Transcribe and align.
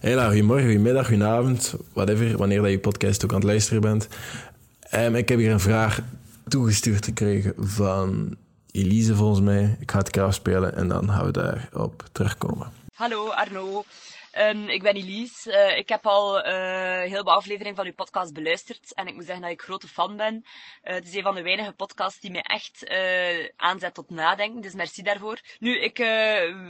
Hela, 0.00 0.26
goedemorgen, 0.26 0.64
goedemiddag, 0.64 1.06
goedenavond, 1.06 1.74
whatever, 1.92 2.36
wanneer 2.36 2.62
dat 2.62 2.70
je 2.70 2.78
podcast 2.78 3.24
ook 3.24 3.30
aan 3.30 3.36
het 3.36 3.46
luisteren 3.46 3.80
bent. 3.80 4.08
Um, 4.94 5.14
ik 5.14 5.28
heb 5.28 5.38
hier 5.38 5.50
een 5.50 5.60
vraag 5.60 6.00
toegestuurd 6.48 7.04
gekregen 7.04 7.54
van 7.56 8.36
Elise, 8.70 9.14
volgens 9.14 9.40
mij. 9.40 9.76
Ik 9.80 9.90
ga 9.90 9.98
het 9.98 10.10
keer 10.10 10.22
afspelen 10.22 10.76
en 10.76 10.88
dan 10.88 11.10
gaan 11.10 11.24
we 11.24 11.32
daarop 11.32 12.04
terugkomen. 12.12 12.70
Hallo 12.94 13.28
Arno. 13.28 13.84
Um, 14.40 14.68
ik 14.68 14.82
ben 14.82 14.94
Elise. 14.94 15.52
Uh, 15.52 15.76
ik 15.76 15.88
heb 15.88 16.06
al 16.06 16.38
uh, 16.38 17.00
heel 17.00 17.22
veel 17.22 17.34
afleveringen 17.34 17.76
van 17.76 17.86
uw 17.86 17.94
podcast 17.94 18.32
beluisterd. 18.32 18.94
En 18.94 19.06
ik 19.06 19.14
moet 19.14 19.24
zeggen 19.24 19.42
dat 19.42 19.52
ik 19.52 19.62
grote 19.62 19.88
fan 19.88 20.16
ben. 20.16 20.34
Uh, 20.34 20.94
het 20.94 21.06
is 21.06 21.14
een 21.14 21.22
van 21.22 21.34
de 21.34 21.42
weinige 21.42 21.72
podcasts 21.72 22.20
die 22.20 22.30
mij 22.30 22.42
echt 22.42 22.88
aanzet 23.56 23.94
tot 23.94 24.10
nadenken. 24.10 24.60
Dus 24.60 24.74
merci 24.74 25.02
daarvoor. 25.02 25.40
Nu, 25.58 25.80
ik 25.80 25.98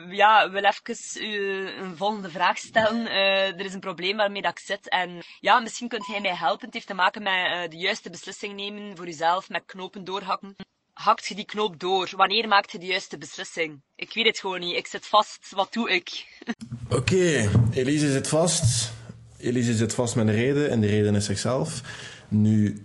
ja, 0.08 0.50
wil 0.50 0.64
even 0.64 1.22
u 1.22 1.68
een 1.68 1.96
volgende 1.96 2.30
vraag 2.30 2.58
stellen. 2.58 3.06
er 3.06 3.64
is 3.64 3.74
een 3.74 3.80
probleem 3.80 4.16
waarmee 4.16 4.42
ik 4.42 4.58
zit. 4.58 4.88
En 4.88 5.22
ja, 5.40 5.60
misschien 5.60 5.88
kunt 5.88 6.06
jij 6.06 6.20
mij 6.20 6.34
helpen. 6.34 6.64
Het 6.64 6.74
heeft 6.74 6.86
te 6.86 6.94
maken 6.94 7.22
met 7.22 7.70
de 7.70 7.76
juiste 7.76 8.10
beslissing 8.10 8.54
nemen 8.54 8.96
voor 8.96 9.06
uzelf. 9.06 9.48
Met 9.48 9.64
knopen 9.66 10.04
doorhakken 10.04 10.56
hakt 10.98 11.26
je 11.26 11.34
die 11.34 11.44
knoop 11.44 11.80
door? 11.80 12.10
Wanneer 12.16 12.48
maakt 12.48 12.72
je 12.72 12.78
de 12.78 12.86
juiste 12.86 13.18
beslissing? 13.18 13.80
Ik 13.96 14.12
weet 14.14 14.26
het 14.26 14.38
gewoon 14.38 14.60
niet. 14.60 14.76
Ik 14.76 14.86
zit 14.86 15.06
vast. 15.06 15.50
Wat 15.50 15.72
doe 15.72 15.90
ik? 15.90 16.26
Oké, 16.98 17.50
Elise 17.72 18.12
zit 18.12 18.28
vast. 18.28 18.92
Elise 19.36 19.74
zit 19.74 19.94
vast 19.94 20.16
met 20.16 20.28
een 20.28 20.34
reden 20.34 20.70
en 20.70 20.80
die 20.80 20.90
reden 20.90 21.14
is 21.14 21.24
zichzelf. 21.24 21.80
Nu, 22.28 22.84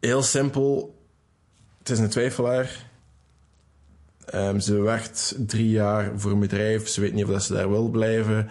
heel 0.00 0.22
simpel. 0.22 0.96
Het 1.78 1.90
is 1.90 1.98
een 1.98 2.08
twijfelaar. 2.08 2.86
Um, 4.34 4.60
ze 4.60 4.80
werkt 4.80 5.34
drie 5.38 5.70
jaar 5.70 6.12
voor 6.16 6.30
een 6.30 6.40
bedrijf. 6.40 6.88
Ze 6.88 7.00
weet 7.00 7.12
niet 7.12 7.24
of 7.24 7.42
ze 7.42 7.52
daar 7.52 7.70
wil 7.70 7.88
blijven. 7.88 8.50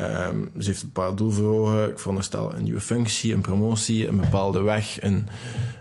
Um, 0.00 0.50
ze 0.58 0.66
heeft 0.66 0.82
een 0.82 0.92
paar 0.92 1.14
doel 1.14 1.30
voor 1.30 1.54
ogen. 1.54 1.90
Ik 1.90 1.98
veronderstel 1.98 2.54
een 2.54 2.62
nieuwe 2.62 2.80
functie, 2.80 3.34
een 3.34 3.40
promotie, 3.40 4.08
een 4.08 4.16
bepaalde 4.16 4.60
weg, 4.60 5.02
een, 5.02 5.28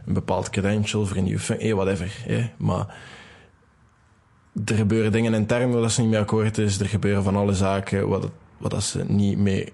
een 0.06 0.14
bepaald 0.14 0.50
credential 0.50 1.06
voor 1.06 1.18
een 1.18 1.24
nieuwe 1.24 1.40
functie, 1.40 1.70
eh, 1.70 1.76
whatever. 1.76 2.24
Eh. 2.28 2.46
Maar 2.58 2.96
er 4.66 4.76
gebeuren 4.76 5.12
dingen 5.12 5.34
intern 5.34 5.72
waar 5.72 5.92
ze 5.92 6.02
niet 6.02 6.10
mee 6.10 6.20
akkoord 6.20 6.58
is. 6.58 6.80
Er 6.80 6.86
gebeuren 6.86 7.24
van 7.24 7.36
alle 7.36 7.54
zaken 7.54 8.08
wat, 8.08 8.30
wat 8.58 8.84
ze 8.84 9.04
niet 9.08 9.38
mee 9.38 9.74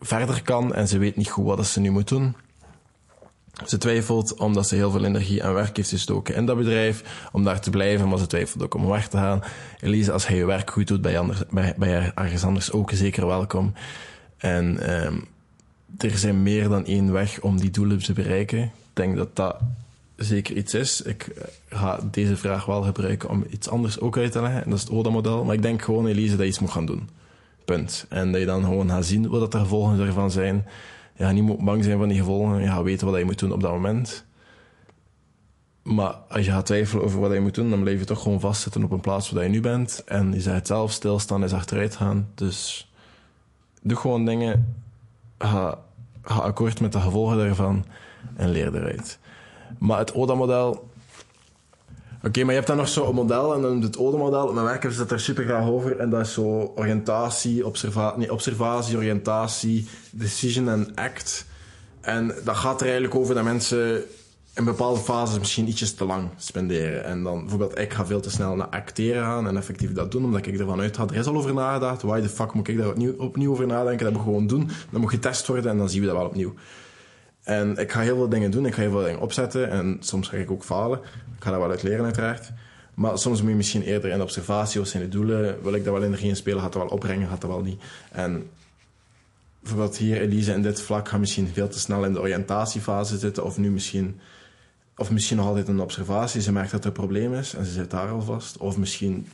verder 0.00 0.42
kan 0.42 0.74
en 0.74 0.88
ze 0.88 0.98
weet 0.98 1.16
niet 1.16 1.30
goed 1.30 1.44
wat 1.44 1.66
ze 1.66 1.80
nu 1.80 1.90
moet 1.90 2.08
doen. 2.08 2.34
Ze 3.66 3.78
twijfelt 3.78 4.34
omdat 4.34 4.68
ze 4.68 4.74
heel 4.74 4.90
veel 4.90 5.04
energie 5.04 5.40
en 5.40 5.54
werk 5.54 5.76
heeft 5.76 5.88
gestoken 5.88 6.34
in 6.34 6.46
dat 6.46 6.56
bedrijf, 6.56 7.28
om 7.32 7.44
daar 7.44 7.60
te 7.60 7.70
blijven, 7.70 8.08
maar 8.08 8.18
ze 8.18 8.26
twijfelt 8.26 8.62
ook 8.62 8.74
om 8.74 8.86
weg 8.86 9.08
te 9.08 9.16
gaan. 9.16 9.42
Elise, 9.80 10.12
als 10.12 10.26
hij 10.26 10.36
je 10.36 10.44
werk 10.44 10.70
goed 10.70 10.86
doet, 10.86 11.04
je, 11.04 11.18
anders, 11.18 11.42
ben 11.76 11.88
je 11.88 12.12
ergens 12.14 12.44
anders 12.44 12.72
ook 12.72 12.90
zeker 12.90 13.26
welkom. 13.26 13.72
En 14.36 14.94
um, 15.04 15.24
er 15.98 16.18
zijn 16.18 16.42
meer 16.42 16.68
dan 16.68 16.86
één 16.86 17.12
weg 17.12 17.40
om 17.40 17.60
die 17.60 17.70
doelen 17.70 17.98
te 17.98 18.12
bereiken. 18.12 18.62
Ik 18.62 18.70
denk 18.92 19.16
dat 19.16 19.36
dat 19.36 19.56
zeker 20.16 20.56
iets 20.56 20.74
is. 20.74 21.02
Ik 21.02 21.22
eh, 21.22 21.44
ga 21.68 22.00
deze 22.10 22.36
vraag 22.36 22.64
wel 22.64 22.82
gebruiken 22.82 23.28
om 23.28 23.44
iets 23.50 23.68
anders 23.68 24.00
ook 24.00 24.16
uit 24.16 24.32
te 24.32 24.40
leggen. 24.40 24.64
En 24.64 24.70
dat 24.70 24.78
is 24.78 24.84
het 24.84 24.92
ODA-model. 24.92 25.44
Maar 25.44 25.54
ik 25.54 25.62
denk 25.62 25.82
gewoon, 25.82 26.06
Elise, 26.06 26.30
dat 26.30 26.40
je 26.40 26.46
iets 26.46 26.58
moet 26.58 26.70
gaan 26.70 26.86
doen. 26.86 27.08
Punt. 27.64 28.06
En 28.08 28.32
dat 28.32 28.40
je 28.40 28.46
dan 28.46 28.64
gewoon 28.64 28.90
gaat 28.90 29.04
zien 29.04 29.28
wat 29.28 29.52
de 29.52 29.58
gevolgen 29.58 30.00
ervan 30.00 30.30
zijn 30.30 30.66
ja, 31.20 31.30
niet 31.30 31.64
bang 31.64 31.84
zijn 31.84 31.98
van 31.98 32.08
die 32.08 32.18
gevolgen. 32.18 32.60
Je 32.60 32.66
gaat 32.66 32.82
weten 32.82 33.06
wat 33.06 33.18
je 33.18 33.24
moet 33.24 33.38
doen 33.38 33.52
op 33.52 33.60
dat 33.60 33.70
moment. 33.70 34.24
Maar 35.82 36.12
als 36.28 36.44
je 36.44 36.50
gaat 36.50 36.66
twijfelen 36.66 37.04
over 37.04 37.20
wat 37.20 37.32
je 37.32 37.40
moet 37.40 37.54
doen, 37.54 37.70
dan 37.70 37.80
blijf 37.80 37.98
je 37.98 38.04
toch 38.04 38.22
gewoon 38.22 38.40
vastzitten 38.40 38.84
op 38.84 38.90
een 38.90 39.00
plaats 39.00 39.30
waar 39.30 39.42
je 39.42 39.48
nu 39.48 39.60
bent. 39.60 40.02
En 40.06 40.32
je 40.32 40.40
zegt 40.40 40.66
zelf, 40.66 40.92
stilstaan 40.92 41.44
is 41.44 41.52
achteruit 41.52 41.96
gaan. 41.96 42.28
Dus 42.34 42.90
doe 43.82 43.96
gewoon 43.96 44.24
dingen. 44.24 44.74
Ga, 45.38 45.78
ga 46.22 46.40
akkoord 46.40 46.80
met 46.80 46.92
de 46.92 47.00
gevolgen 47.00 47.36
daarvan 47.36 47.84
en 48.36 48.50
leer 48.50 48.74
eruit. 48.74 49.18
Maar 49.78 49.98
het 49.98 50.12
ODA-model 50.12 50.89
Oké, 52.24 52.40
maar 52.40 52.48
je 52.48 52.54
hebt 52.54 52.66
dan 52.66 52.76
nog 52.76 52.88
zo'n 52.88 53.14
model, 53.14 53.54
en 53.54 53.62
dan 53.62 53.82
het 53.82 53.96
ODE-model. 53.96 54.52
Mijn 54.52 54.66
werk 54.66 54.82
hebben 54.82 55.06
ze 55.06 55.14
er 55.14 55.20
super 55.20 55.44
graag 55.44 55.68
over. 55.68 55.96
En 55.96 56.10
dat 56.10 56.20
is 56.20 56.32
zo 56.32 56.72
oriëntatie, 56.76 57.64
nee, 58.16 58.32
observatie, 58.32 58.96
oriëntatie, 58.96 59.88
decision 60.10 60.68
en 60.68 60.94
act. 60.94 61.46
En 62.00 62.34
dat 62.44 62.56
gaat 62.56 62.80
er 62.80 62.86
eigenlijk 62.86 63.14
over 63.14 63.34
dat 63.34 63.44
mensen 63.44 64.02
in 64.54 64.64
bepaalde 64.64 65.00
fases 65.00 65.38
misschien 65.38 65.68
ietsjes 65.68 65.94
te 65.94 66.04
lang 66.04 66.28
spenderen. 66.36 67.04
En 67.04 67.22
dan 67.22 67.40
bijvoorbeeld, 67.40 67.78
ik 67.78 67.92
ga 67.92 68.06
veel 68.06 68.20
te 68.20 68.30
snel 68.30 68.56
naar 68.56 68.66
acteren 68.66 69.22
gaan 69.22 69.46
en 69.46 69.56
effectief 69.56 69.92
dat 69.92 70.10
doen, 70.10 70.24
omdat 70.24 70.46
ik 70.46 70.58
ervan 70.58 70.80
uit 70.80 70.96
had, 70.96 71.10
er 71.10 71.16
is 71.16 71.26
al 71.26 71.36
over 71.36 71.54
nagedacht. 71.54 72.02
Why 72.02 72.20
the 72.20 72.28
fuck 72.28 72.52
moet 72.52 72.68
ik 72.68 72.78
daar 72.78 72.88
opnieuw, 72.88 73.14
opnieuw 73.16 73.50
over 73.50 73.66
nadenken? 73.66 74.04
Dat 74.04 74.14
moet 74.14 74.22
gewoon 74.22 74.46
doen. 74.46 74.70
Dan 74.90 75.00
moet 75.00 75.10
getest 75.10 75.46
worden 75.46 75.70
en 75.70 75.78
dan 75.78 75.88
zien 75.88 76.00
we 76.00 76.06
dat 76.06 76.16
wel 76.16 76.26
opnieuw. 76.26 76.54
En 77.50 77.76
ik 77.76 77.92
ga 77.92 78.00
heel 78.00 78.16
veel 78.16 78.28
dingen 78.28 78.50
doen, 78.50 78.66
ik 78.66 78.74
ga 78.74 78.80
heel 78.80 78.90
veel 78.90 79.02
dingen 79.02 79.20
opzetten 79.20 79.70
en 79.70 79.96
soms 80.00 80.28
ga 80.28 80.36
ik 80.36 80.50
ook 80.50 80.64
falen. 80.64 80.98
Ik 81.36 81.42
ga 81.42 81.50
daar 81.50 81.60
wel 81.60 81.70
uit 81.70 81.82
leren 81.82 82.04
uiteraard. 82.04 82.52
Maar 82.94 83.18
soms 83.18 83.40
moet 83.40 83.50
je 83.50 83.56
misschien 83.56 83.82
eerder 83.82 84.10
in 84.10 84.22
observatie 84.22 84.80
of 84.80 84.86
zijn 84.86 85.02
de 85.02 85.08
doelen, 85.08 85.62
wil 85.62 85.74
ik 85.74 85.84
daar 85.84 85.92
wel 85.92 86.02
energie 86.02 86.28
in 86.28 86.36
spelen, 86.36 86.60
gaat 86.60 86.72
dat 86.72 86.82
wel 86.82 86.90
opbrengen, 86.90 87.28
gaat 87.28 87.40
dat 87.40 87.50
wel 87.50 87.62
niet. 87.62 87.82
En 88.12 88.50
bijvoorbeeld 89.60 89.96
hier, 89.96 90.20
Elise, 90.20 90.52
in 90.52 90.62
dit 90.62 90.82
vlak 90.82 91.08
gaat 91.08 91.20
misschien 91.20 91.48
veel 91.48 91.68
te 91.68 91.78
snel 91.78 92.04
in 92.04 92.12
de 92.12 92.20
oriëntatiefase 92.20 93.18
zitten 93.18 93.44
of 93.44 93.58
nu 93.58 93.70
misschien, 93.70 94.20
of 94.96 95.10
misschien 95.10 95.36
nog 95.36 95.46
altijd 95.46 95.68
in 95.68 95.76
de 95.76 95.82
observatie. 95.82 96.40
Ze 96.40 96.52
merkt 96.52 96.70
dat 96.70 96.80
er 96.80 96.86
een 96.86 96.92
probleem 96.92 97.34
is 97.34 97.54
en 97.54 97.64
ze 97.64 97.72
zit 97.72 97.90
daar 97.90 98.08
al 98.08 98.22
vast. 98.22 98.56
Of 98.56 98.76
misschien 98.76 99.26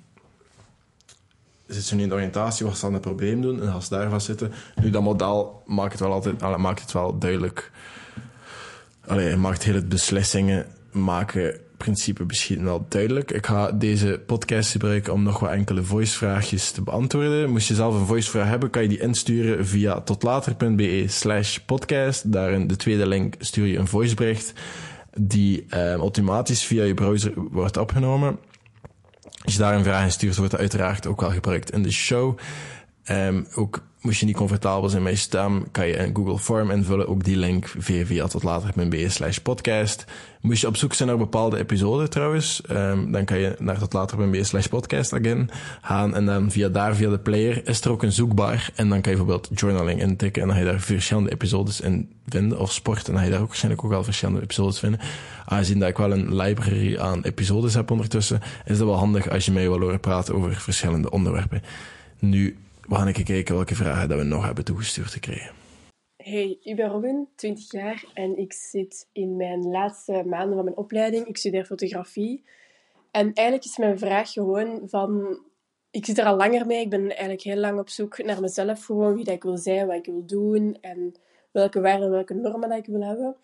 zit 1.67 1.85
ze 1.85 1.95
nu 1.95 2.03
in 2.03 2.09
de 2.09 2.15
oriëntatie, 2.15 2.67
wat 2.67 2.79
zal 2.79 2.93
een 2.93 3.01
probleem 3.01 3.41
doen 3.41 3.63
en 3.63 3.73
als 3.73 3.87
ze 3.87 3.95
daar 3.95 4.11
vast 4.11 4.27
zitten. 4.27 4.53
Nu, 4.83 4.91
dat 4.91 5.03
model 5.03 5.63
maakt 5.67 5.93
het 5.93 6.01
wel 6.01 6.13
altijd, 6.13 6.59
maakt 6.59 6.81
het 6.81 6.93
wel 6.93 7.19
duidelijk 7.19 7.71
Allee, 9.07 9.37
maakt 9.37 9.63
heel 9.63 9.75
het 9.75 9.89
beslissingen 9.89 10.67
maken 10.93 11.61
principe 11.77 12.25
misschien 12.25 12.65
wel 12.65 12.87
duidelijk. 12.89 13.31
Ik 13.31 13.47
ga 13.47 13.73
deze 13.73 14.21
podcast 14.27 14.71
gebruiken 14.71 15.13
om 15.13 15.23
nog 15.23 15.41
wat 15.41 15.51
enkele 15.51 15.83
voicevraagjes 15.83 16.71
te 16.71 16.83
beantwoorden. 16.83 17.51
Moest 17.51 17.69
je 17.69 17.75
zelf 17.75 17.95
een 17.95 18.07
voicevraag 18.07 18.49
hebben, 18.49 18.71
kan 18.71 18.83
je 18.83 18.89
die 18.89 19.01
insturen 19.01 19.67
via 19.67 20.01
totlater.be 20.01 21.05
slash 21.07 21.59
podcast. 21.59 22.33
Daarin 22.33 22.67
de 22.67 22.77
tweede 22.77 23.07
link 23.07 23.35
stuur 23.39 23.67
je 23.67 23.79
een 23.79 23.87
voicebericht 23.87 24.53
die 25.19 25.65
eh, 25.69 25.95
automatisch 25.95 26.65
via 26.65 26.85
je 26.85 26.95
browser 26.95 27.33
wordt 27.51 27.77
opgenomen. 27.77 28.39
Als 29.47 29.55
je 29.55 29.61
daar 29.61 29.75
een 29.75 29.85
vraag 29.85 30.05
in 30.05 30.11
stuurt, 30.11 30.37
wordt 30.37 30.51
dat 30.51 30.61
uiteraard 30.61 31.07
ook 31.07 31.21
wel 31.21 31.31
gebruikt 31.31 31.71
in 31.71 31.83
de 31.83 31.93
show. 31.93 32.39
Um, 33.11 33.47
ook 33.55 33.86
moest 34.07 34.21
je 34.21 34.27
niet 34.27 34.37
comfortabel 34.37 34.89
zijn 34.89 35.03
met 35.03 35.13
je 35.13 35.19
stem, 35.19 35.71
kan 35.71 35.87
je 35.87 35.99
een 35.99 36.17
Google 36.17 36.39
Form 36.39 36.71
invullen. 36.71 37.09
Ook 37.09 37.25
die 37.25 37.37
link 37.37 37.75
via, 37.79 38.27
tot 38.27 38.43
later.be 38.43 39.09
slash 39.09 39.39
podcast. 39.39 40.05
Moest 40.41 40.61
je 40.61 40.67
op 40.67 40.77
zoek 40.77 40.95
zijn 40.95 41.09
naar 41.09 41.19
bepaalde 41.19 41.59
episoden 41.59 42.11
trouwens, 42.11 42.63
um, 42.71 43.13
dan 43.13 43.25
kan 43.25 43.39
je 43.39 43.57
naar 43.59 43.79
tot 43.79 43.93
later.be 43.93 44.45
slash 44.45 44.67
podcast 44.67 45.13
again 45.13 45.51
gaan. 45.83 46.15
En 46.15 46.27
dan 46.27 46.51
via 46.51 46.69
daar, 46.69 46.95
via 46.95 47.11
de 47.11 47.19
player, 47.19 47.69
is 47.69 47.81
er 47.81 47.91
ook 47.91 48.03
een 48.03 48.13
zoekbar. 48.13 48.71
En 48.75 48.89
dan 48.89 49.01
kan 49.01 49.13
je 49.13 49.19
bijvoorbeeld 49.19 49.61
journaling 49.61 50.01
intikken 50.01 50.43
en 50.43 50.49
dan 50.49 50.57
ga 50.57 50.63
je 50.63 50.71
daar 50.71 50.81
verschillende 50.81 51.31
episodes 51.31 51.81
in 51.81 52.11
vinden. 52.29 52.59
Of 52.59 52.73
sport, 52.73 53.07
en 53.07 53.13
dan 53.13 53.21
ga 53.21 53.25
je 53.25 53.31
daar 53.31 53.41
ook 53.41 53.47
waarschijnlijk 53.47 53.85
ook 53.85 53.91
wel 53.91 54.05
verschillende 54.05 54.43
episodes 54.43 54.79
vinden. 54.79 55.01
Aangezien 55.45 55.79
dat 55.79 55.89
ik 55.89 55.97
wel 55.97 56.13
een 56.13 56.37
library 56.37 56.99
aan 56.99 57.23
episodes 57.23 57.75
heb 57.75 57.91
ondertussen, 57.91 58.41
is 58.65 58.79
dat 58.79 58.87
wel 58.87 58.97
handig 58.97 59.31
als 59.31 59.45
je 59.45 59.53
mij 59.53 59.69
wil 59.69 59.81
horen 59.81 60.01
praten 60.01 60.35
over 60.35 60.55
verschillende 60.55 61.11
onderwerpen. 61.11 61.63
Nu, 62.19 62.57
we 62.89 62.95
gaan 62.95 63.07
even 63.07 63.25
kijken 63.25 63.55
welke 63.55 63.75
vragen 63.75 64.09
dat 64.09 64.19
we 64.19 64.25
nog 64.25 64.45
hebben 64.45 64.65
toegestuurd 64.65 65.11
gekregen. 65.11 65.55
Hey, 66.17 66.59
ik 66.63 66.77
ben 66.77 66.89
Robin, 66.89 67.29
20 67.37 67.71
jaar 67.73 68.05
en 68.15 68.39
ik 68.39 68.53
zit 68.53 69.09
in 69.13 69.37
mijn 69.37 69.67
laatste 69.67 70.23
maanden 70.27 70.55
van 70.55 70.65
mijn 70.65 70.77
opleiding. 70.77 71.27
Ik 71.27 71.37
studeer 71.37 71.65
fotografie. 71.65 72.45
En 73.11 73.33
eigenlijk 73.33 73.65
is 73.65 73.77
mijn 73.77 73.99
vraag 73.99 74.33
gewoon 74.33 74.83
van... 74.87 75.41
Ik 75.91 76.05
zit 76.05 76.19
er 76.19 76.25
al 76.25 76.37
langer 76.37 76.67
mee. 76.67 76.81
Ik 76.81 76.91
ben 76.91 77.09
eigenlijk 77.09 77.43
heel 77.43 77.57
lang 77.57 77.79
op 77.79 77.89
zoek 77.89 78.25
naar 78.25 78.41
mezelf. 78.41 78.85
Gewoon 78.85 79.15
wie 79.15 79.25
dat 79.25 79.35
ik 79.35 79.43
wil 79.43 79.57
zijn, 79.57 79.87
wat 79.87 79.97
ik 79.97 80.07
wil 80.07 80.27
doen 80.27 80.79
en 80.81 81.15
welke 81.51 81.81
waarden, 81.81 82.11
welke 82.11 82.35
normen 82.35 82.69
dat 82.69 82.79
ik 82.79 82.87
wil 82.87 83.03
hebben. 83.03 83.37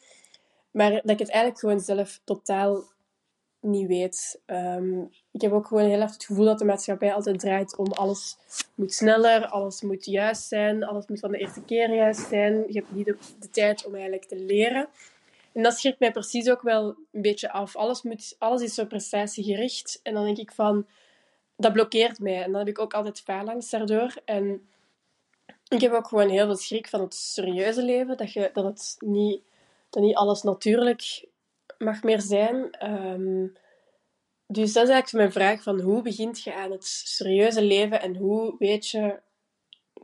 Maar 0.71 0.91
dat 0.91 1.11
ik 1.11 1.19
het 1.19 1.31
eigenlijk 1.31 1.59
gewoon 1.59 1.81
zelf 1.81 2.21
totaal 2.25 2.85
niet 3.63 3.87
weet. 3.87 4.41
Ehm, 4.47 5.01
ik 5.31 5.41
heb 5.41 5.53
ook 5.53 5.67
gewoon 5.67 5.89
heel 5.89 6.01
erg 6.01 6.13
het 6.13 6.25
gevoel 6.25 6.45
dat 6.45 6.59
de 6.59 6.65
maatschappij 6.65 7.15
altijd 7.15 7.39
draait 7.39 7.77
om 7.77 7.93
alles 7.93 8.37
moet 8.75 8.95
sneller, 8.95 9.47
alles 9.47 9.83
moet 9.83 10.05
juist 10.05 10.49
zijn, 10.49 10.85
alles 10.85 11.07
moet 11.07 11.21
van 11.21 11.33
de 11.33 11.39
eerste 11.39 11.65
keer 11.65 11.95
juist 11.95 12.29
zijn. 12.29 12.65
Je 12.67 12.79
hebt 12.79 12.93
niet 12.93 13.07
de, 13.07 13.49
tijd 13.51 13.87
om 13.87 13.93
eigenlijk 13.95 14.25
te 14.25 14.37
leren. 14.37 14.89
En 15.53 15.63
dat 15.63 15.79
schrikt 15.79 16.01
mij 16.01 16.13
precies 16.13 16.51
ook 16.51 16.63
wel 16.63 16.97
een 17.13 17.23
beetje 17.23 17.51
af. 17.53 17.77
Alles, 17.77 18.03
moet, 18.03 18.37
alles 18.39 18.63
is 18.63 18.75
zo 18.75 18.85
prestatiegericht. 18.85 20.01
En 20.03 20.15
dan 20.15 20.25
denk 20.25 20.39
ik 20.39 20.53
van, 20.53 20.87
dat 21.57 21.73
blokkeert 21.73 22.19
mij. 22.19 22.43
En 22.43 22.51
dan 22.51 22.59
heb 22.59 22.69
ik 22.69 22.79
ook 22.79 22.95
altijd 22.95 23.21
phalanx 23.21 23.71
daardoor. 23.71 24.15
En 24.25 24.69
ik 25.69 25.81
heb 25.81 25.93
ook 25.93 26.07
gewoon 26.07 26.29
heel 26.29 26.47
veel 26.47 26.57
schrik 26.57 26.89
van 26.89 27.01
het 27.01 27.15
serieuze 27.15 27.83
leven. 27.83 28.17
Dat, 28.17 28.33
je, 28.33 28.51
dat, 28.53 28.65
het 28.65 28.97
niet, 28.99 29.43
dat 29.91 30.03
niet 30.03 30.15
alles 30.15 30.43
natuurlijk 30.43 31.31
mag 31.83 32.03
meer 32.03 32.21
zijn. 32.21 32.71
Ehm, 32.71 33.47
dus 34.47 34.73
dat 34.73 34.83
is 34.85 34.91
eigenlijk 34.91 35.13
mijn 35.13 35.33
vraag 35.33 35.63
van 35.63 35.81
hoe 35.81 36.03
begint 36.03 36.43
je 36.43 36.55
aan 36.55 36.71
het 36.71 36.85
serieuze 36.85 37.63
leven 37.63 38.01
en 38.01 38.17
hoe 38.17 38.55
weet 38.59 38.89
je 38.89 39.21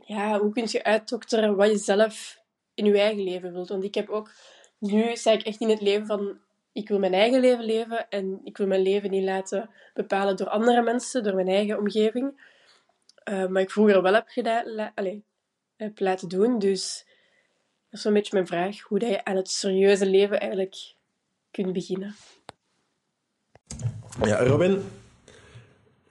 ja, 0.05 0.39
hoe 0.39 0.53
kun 0.53 0.67
je 0.67 0.83
uitdokteren 0.83 1.55
wat 1.55 1.69
je 1.69 1.77
zelf 1.77 2.41
in 2.73 2.85
je 2.85 2.99
eigen 2.99 3.23
leven 3.23 3.51
wilt? 3.53 3.69
Want 3.69 3.83
ik 3.83 3.95
heb 3.95 4.09
ook, 4.09 4.31
nu 4.77 5.15
sta 5.15 5.31
ik 5.31 5.41
echt 5.41 5.61
in 5.61 5.69
het 5.69 5.81
leven 5.81 6.07
van, 6.07 6.39
ik 6.71 6.87
wil 6.87 6.99
mijn 6.99 7.13
eigen 7.13 7.39
leven 7.39 7.65
leven 7.65 8.09
en 8.09 8.41
ik 8.43 8.57
wil 8.57 8.67
mijn 8.67 8.81
leven 8.81 9.11
niet 9.11 9.23
laten 9.23 9.69
bepalen 9.93 10.35
door 10.35 10.49
andere 10.49 10.81
mensen, 10.81 11.23
door 11.23 11.35
mijn 11.35 11.47
eigen 11.47 11.77
omgeving. 11.77 12.47
Uh, 13.29 13.47
maar 13.47 13.61
ik 13.61 13.71
vroeger 13.71 14.01
wel 14.01 14.13
heb, 14.13 14.27
gedaan, 14.27 14.73
la, 14.73 14.93
laten 15.95 16.29
doen, 16.29 16.59
dus 16.59 17.05
dat 17.89 17.99
is 17.99 18.05
een 18.05 18.13
beetje 18.13 18.33
mijn 18.33 18.47
vraag, 18.47 18.79
hoe 18.79 18.99
dat 18.99 19.09
je 19.09 19.25
aan 19.25 19.35
het 19.35 19.49
serieuze 19.49 20.05
leven 20.05 20.39
eigenlijk 20.39 20.75
kunt 21.51 21.73
beginnen. 21.73 22.15
Ja, 24.23 24.43
Robin, 24.43 24.81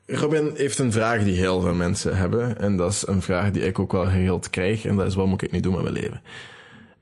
Robin 0.07 0.53
heeft 0.55 0.79
een 0.79 0.93
vraag 0.93 1.25
die 1.25 1.37
heel 1.37 1.61
veel 1.61 1.75
mensen 1.75 2.17
hebben. 2.17 2.59
En 2.59 2.77
dat 2.77 2.93
is 2.93 3.07
een 3.07 3.23
vraag 3.23 3.51
die 3.51 3.63
ik 3.63 3.79
ook 3.79 3.93
wel 3.93 4.05
geregeld 4.05 4.51
krijg. 4.51 4.85
En 4.85 4.97
dat 4.97 5.07
is, 5.07 5.15
wat 5.15 5.27
moet 5.27 5.43
ik 5.43 5.51
nu 5.51 5.61
doen 5.61 5.75
met 5.75 5.83
mijn 5.83 5.95
leven? 5.95 6.23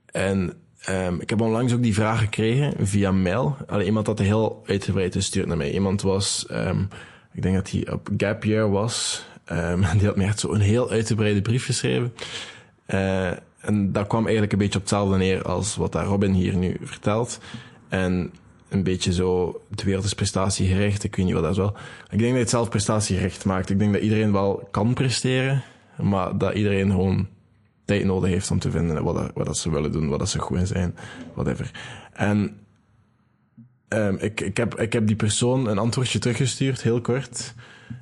En 0.05 0.53
um, 0.89 1.21
ik 1.21 1.29
heb 1.29 1.41
onlangs 1.41 1.73
ook 1.73 1.83
die 1.83 1.93
vraag 1.93 2.19
gekregen 2.19 2.87
via 2.87 3.11
mail. 3.11 3.57
Allee, 3.67 3.85
iemand 3.85 4.07
had 4.07 4.19
heel 4.19 4.63
uitgebreid 4.65 5.13
gestuurd 5.13 5.47
naar 5.47 5.57
mij. 5.57 5.71
Iemand 5.71 6.01
was, 6.01 6.45
um, 6.51 6.87
ik 7.33 7.41
denk 7.41 7.55
dat 7.55 7.69
hij 7.69 7.91
op 7.91 8.09
Gap 8.17 8.43
Year 8.43 8.69
was. 8.69 9.25
Um, 9.51 9.81
die 9.97 10.07
had 10.07 10.15
me 10.15 10.23
echt 10.23 10.39
zo 10.39 10.53
een 10.53 10.61
heel 10.61 10.89
uitgebreide 10.89 11.41
brief 11.41 11.65
geschreven. 11.65 12.13
Uh, 12.87 13.31
en 13.59 13.91
dat 13.91 14.07
kwam 14.07 14.21
eigenlijk 14.21 14.51
een 14.51 14.57
beetje 14.57 14.79
op 14.79 14.81
hetzelfde 14.81 15.17
neer 15.17 15.43
als 15.43 15.75
wat 15.75 15.91
daar 15.91 16.05
Robin 16.05 16.33
hier 16.33 16.55
nu 16.55 16.77
vertelt. 16.81 17.39
En 17.89 18.31
een 18.69 18.83
beetje 18.83 19.13
zo, 19.13 19.61
de 19.69 19.83
wereld 19.83 20.03
is 20.03 20.13
prestatiegericht, 20.13 21.03
ik 21.03 21.15
weet 21.15 21.25
niet 21.25 21.33
wat 21.33 21.43
dat 21.43 21.51
is 21.51 21.57
wel. 21.57 21.75
Ik 22.09 22.19
denk 22.19 22.31
dat 22.31 22.41
het 22.41 22.49
zelf 22.49 22.69
prestatiegericht 22.69 23.45
maakt. 23.45 23.69
Ik 23.69 23.79
denk 23.79 23.93
dat 23.93 24.01
iedereen 24.01 24.31
wel 24.31 24.67
kan 24.71 24.93
presteren, 24.93 25.63
maar 26.01 26.37
dat 26.37 26.53
iedereen 26.53 26.89
gewoon 26.91 27.27
tijd 27.85 28.05
nodig 28.05 28.29
heeft 28.29 28.51
om 28.51 28.59
te 28.59 28.71
vinden 28.71 29.03
wat, 29.03 29.15
dat, 29.15 29.31
wat 29.33 29.45
dat 29.45 29.57
ze 29.57 29.71
willen 29.71 29.91
doen, 29.91 30.09
wat 30.09 30.19
dat 30.19 30.29
ze 30.29 30.39
goed 30.39 30.57
in 30.57 30.67
zijn, 30.67 30.95
whatever. 31.33 31.71
En 32.13 32.57
um, 33.89 34.17
ik, 34.17 34.41
ik, 34.41 34.57
heb, 34.57 34.79
ik 34.79 34.93
heb 34.93 35.07
die 35.07 35.15
persoon 35.15 35.67
een 35.67 35.77
antwoordje 35.77 36.19
teruggestuurd, 36.19 36.81
heel 36.81 37.01
kort. 37.01 37.53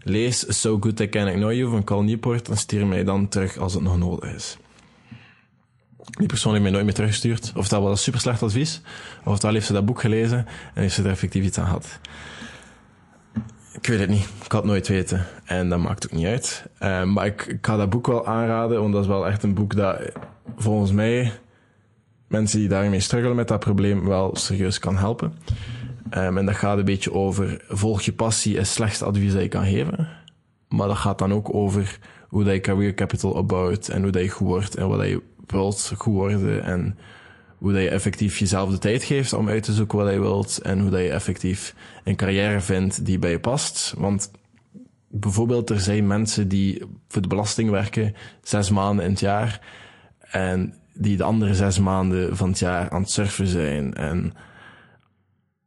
Lees 0.04 0.60
So 0.62 0.78
Good 0.80 1.00
I 1.00 1.10
Can 1.10 1.28
Ignore 1.28 1.56
You 1.56 1.70
van 1.72 1.84
Cal 1.84 2.04
Newport 2.04 2.50
en 2.50 2.58
stuur 2.58 2.88
mij 2.88 3.04
dan 3.04 3.28
terug 3.28 3.58
als 3.58 3.74
het 3.74 3.84
nog 3.84 3.98
nodig 3.98 4.34
is. 4.34 4.58
Die 6.10 6.28
persoon 6.28 6.52
heeft 6.52 6.64
mij 6.64 6.72
nooit 6.72 6.86
meer 6.86 6.94
teruggestuurd. 6.94 7.52
Of 7.56 7.68
dat 7.68 7.82
was 7.82 8.04
super 8.04 8.20
slecht 8.20 8.44
advies. 8.44 8.82
Of 9.24 9.40
dat 9.40 9.52
heeft 9.52 9.66
ze 9.66 9.74
dat 9.74 9.86
boek 9.86 10.02
gelezen 10.02 10.38
en 10.74 10.82
heeft 10.82 10.96
ze 10.96 11.04
er 11.04 11.10
effectief 11.10 11.44
iets 11.44 11.58
aan 11.58 11.66
gehad. 11.66 12.00
Ik 13.72 13.88
weet 13.88 14.00
het 14.00 14.10
niet. 14.10 14.28
Ik 14.44 14.52
had 14.52 14.62
het 14.62 14.72
nooit 14.72 14.88
weten. 14.88 15.26
En 15.46 15.70
dat 15.70 15.80
maakt 15.80 16.06
ook 16.06 16.12
niet 16.12 16.26
uit. 16.26 16.66
Uh, 16.80 17.04
maar 17.04 17.26
ik, 17.26 17.58
ga 17.62 17.78
dat 17.78 17.90
boek 17.90 18.08
wel 18.08 18.28
aanraden, 18.28 18.82
want 18.82 18.94
dat 18.94 19.02
is 19.02 19.08
wel 19.08 19.28
echt 19.28 19.44
een 19.44 19.54
boek 19.54 19.76
dat 19.76 19.98
volgens 20.58 20.92
mij 20.92 21.32
mensen 22.28 22.60
die 22.60 22.68
daarmee 22.68 23.00
struggelen 23.00 23.36
met 23.36 23.48
dat 23.48 23.60
probleem 23.60 24.08
wel 24.08 24.36
serieus 24.36 24.80
kan 24.80 24.98
helpen. 24.98 25.34
Um, 26.12 26.38
en 26.38 26.46
dat 26.46 26.56
gaat 26.56 26.78
een 26.78 26.86
beetje 26.86 27.14
over 27.14 27.64
volg 27.68 28.02
je 28.02 28.14
passie 28.14 28.58
is 28.58 28.74
slechtste 28.74 29.06
advies 29.06 29.34
dat 29.34 29.42
je 29.42 29.48
kan 29.48 29.66
geven. 29.66 30.08
Maar 30.70 30.88
dat 30.88 30.98
gaat 30.98 31.20
dan 31.20 31.34
ook 31.34 31.54
over 31.54 32.00
hoe 32.28 32.44
dat 32.44 32.54
je 32.54 32.60
career 32.60 32.94
capital 32.94 33.32
opbouwt 33.32 33.88
en 33.88 34.02
hoe 34.02 34.12
dat 34.12 34.22
je 34.22 34.30
goed 34.30 34.48
wordt 34.48 34.76
en 34.76 34.88
wat 34.88 35.08
je 35.08 35.22
wilt 35.52 35.92
geworden 35.98 36.64
en 36.64 36.98
hoe 37.58 37.74
dat 37.74 37.82
je 37.82 37.90
effectief 37.90 38.38
jezelf 38.38 38.70
de 38.70 38.78
tijd 38.78 39.04
geeft 39.04 39.34
om 39.34 39.50
uit 39.50 39.64
te 39.64 39.74
zoeken 39.74 39.98
wat 39.98 40.14
je 40.14 40.20
wilt 40.20 40.58
en 40.58 40.80
hoe 40.80 40.90
dat 40.90 41.00
je 41.00 41.10
effectief 41.10 41.76
een 42.04 42.16
carrière 42.16 42.62
vindt 42.62 43.06
die 43.06 43.20
bij 43.20 43.32
je 43.32 43.40
past. 43.40 43.94
Want 43.98 44.32
bijvoorbeeld 45.08 45.70
er 45.70 45.80
zijn 45.80 46.08
mensen 46.08 46.48
die 46.48 46.84
voor 47.08 47.22
de 47.22 47.28
belasting 47.28 47.70
werken 47.70 48.16
zes 48.42 48.70
maanden 48.70 49.06
in 49.06 49.12
het 49.12 49.20
jaar 49.20 49.62
en 50.20 50.74
die 50.94 51.18
de 51.18 51.24
andere 51.24 51.56
zes 51.56 51.80
maanden 51.80 52.38
van 52.38 52.50
het 52.50 52.60
jaar 52.60 52.90
aan 52.90 53.02
het 53.02 53.12
surfen 53.12 53.48
zijn 53.48 53.94
en 53.94 54.34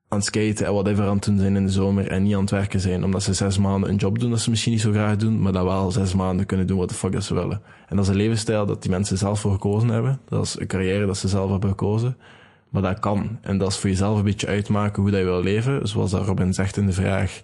aan 0.08 0.19
het 0.19 0.26
skaten 0.26 0.66
en 0.66 0.72
whatever 0.72 1.06
aan 1.06 1.14
het 1.14 1.25
doen 1.25 1.38
zijn 1.38 1.56
in 1.56 1.64
de 1.64 1.72
zomer 1.72 2.10
en 2.10 2.22
niet 2.22 2.34
aan 2.34 2.40
het 2.40 2.50
werken 2.50 2.81
zijn, 2.81 3.05
omdat 3.05 3.22
ze 3.22 3.32
zes 3.32 3.58
maanden 3.58 3.90
een 3.90 3.96
job 3.96 4.19
doen 4.19 4.31
dat 4.31 4.40
ze 4.40 4.50
misschien 4.50 4.72
niet 4.72 4.81
zo 4.81 4.90
graag 4.90 5.16
doen, 5.16 5.40
maar 5.40 5.52
dan 5.52 5.64
wel 5.64 5.90
zes 5.90 6.14
maanden 6.14 6.46
kunnen 6.46 6.66
doen 6.66 6.78
wat 6.78 6.88
de 6.88 6.94
fuck 6.94 7.12
dat 7.12 7.25
ze 7.25 7.34
willen. 7.34 7.62
En 7.88 7.96
dat 7.96 8.05
is 8.05 8.10
een 8.10 8.16
levensstijl 8.16 8.66
dat 8.66 8.82
die 8.82 8.90
mensen 8.90 9.19
zelf 9.19 9.40
voor 9.40 9.52
gekozen 9.52 9.88
hebben. 9.88 10.20
Dat 10.28 10.44
is 10.44 10.58
een 10.58 10.66
carrière 10.66 11.06
dat 11.06 11.16
ze 11.16 11.28
zelf 11.28 11.50
hebben 11.50 11.69
gekozen. 11.69 12.16
Maar 12.69 12.82
dat 12.82 12.99
kan. 12.99 13.38
En 13.40 13.58
dat 13.58 13.69
is 13.69 13.76
voor 13.76 13.90
jezelf 13.90 14.19
een 14.19 14.25
beetje 14.25 14.46
uitmaken 14.46 15.02
hoe 15.02 15.10
dat 15.10 15.20
je 15.20 15.26
wil 15.26 15.43
leven. 15.43 15.88
Zoals 15.88 16.11
dat 16.11 16.26
Robin 16.26 16.54
zegt 16.54 16.76
in 16.76 16.87
de 16.87 16.93
vraag, 16.93 17.40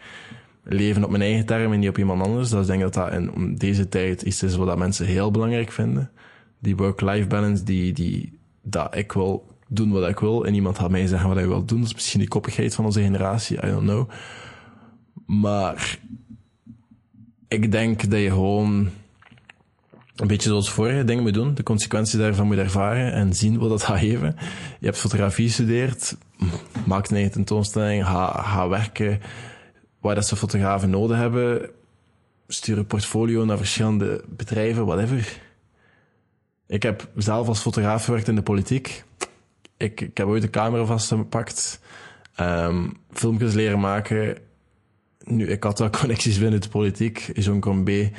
leven 0.63 1.05
op 1.05 1.11
mijn 1.11 1.23
eigen 1.23 1.47
termen 1.47 1.73
en 1.73 1.79
niet 1.79 1.89
op 1.89 1.99
iemand 1.99 2.23
anders. 2.23 2.51
Dat 2.51 2.61
is 2.61 2.67
denk 2.67 2.83
ik 2.85 2.93
dat 2.93 3.11
dat 3.11 3.13
in 3.13 3.55
deze 3.57 3.89
tijd 3.89 4.23
iets 4.23 4.43
is 4.43 4.57
wat 4.57 4.67
dat 4.67 4.79
mensen 4.79 5.07
heel 5.07 5.31
belangrijk 5.31 5.71
vinden. 5.71 6.11
Die 6.59 6.77
work-life 6.77 7.27
balance, 7.27 7.63
die, 7.63 7.93
die, 7.93 8.39
dat 8.63 8.97
ik 8.97 9.13
wil 9.13 9.54
doen 9.75 9.91
wat 9.91 10.09
ik 10.09 10.19
wil 10.19 10.45
en 10.45 10.55
iemand 10.55 10.79
gaat 10.79 10.91
mij 10.91 11.07
zeggen 11.07 11.29
wat 11.29 11.37
hij 11.37 11.49
wil 11.49 11.65
doen. 11.65 11.79
Dat 11.79 11.89
is 11.89 11.95
misschien 11.95 12.21
die 12.21 12.29
koppigheid 12.29 12.75
van 12.75 12.85
onze 12.85 13.01
generatie, 13.01 13.57
I 13.57 13.67
don't 13.67 13.83
know. 13.83 14.11
Maar 15.27 15.99
ik 17.49 17.73
denk 17.73 18.11
dat 18.11 18.21
je 18.21 18.29
gewoon 18.29 18.91
een 20.17 20.27
beetje 20.27 20.49
zoals 20.49 20.71
vorige 20.71 21.05
dingen 21.05 21.23
moet 21.23 21.35
doen, 21.35 21.55
de 21.55 21.63
consequenties 21.63 22.19
daarvan 22.19 22.47
moet 22.47 22.57
ervaren 22.57 23.13
en 23.13 23.35
zien 23.35 23.59
wat 23.59 23.69
dat 23.69 23.83
gaat 23.83 23.99
geven. 23.99 24.37
Je 24.81 24.87
hebt 24.87 24.99
fotografie 24.99 25.47
gestudeerd, 25.47 26.17
maak 26.87 27.09
een 27.09 27.15
eigen 27.15 27.33
tentoonstelling, 27.33 28.05
ga, 28.05 28.43
ga 28.43 28.69
werken 28.69 29.21
waar 30.01 30.15
dat 30.15 30.27
ze 30.27 30.37
fotografen 30.37 30.91
nodig 30.91 31.17
hebben, 31.17 31.71
stuur 32.49 32.79
een 32.79 32.87
portfolio 32.87 33.45
naar 33.45 33.57
verschillende 33.57 34.25
bedrijven, 34.29 34.87
whatever. 34.87 35.39
Ik 36.67 36.83
heb 36.83 37.09
zelf 37.17 37.49
als 37.49 37.61
fotograaf 37.61 38.05
gewerkt 38.05 38.29
in 38.29 38.35
de 38.35 38.43
politiek 38.43 39.05
ik, 39.77 40.01
ik 40.01 40.17
heb 40.17 40.27
ooit 40.27 40.43
de 40.43 40.51
camera 40.51 40.85
vastgepakt, 40.85 41.81
um, 42.41 42.97
filmpjes 43.13 43.55
leren 43.55 43.81
maken. 43.81 44.39
Nu, 45.25 45.47
ik 45.47 45.63
had 45.63 45.79
wel 45.79 45.91
connecties 46.01 46.39
binnen 46.39 46.61
de 46.61 46.69
politiek. 46.69 47.31
Jean 47.35 47.61
Combé 47.61 48.11